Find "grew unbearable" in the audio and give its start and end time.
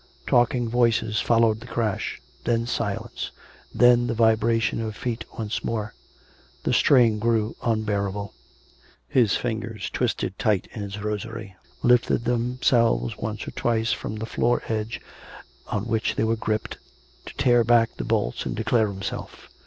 7.19-8.33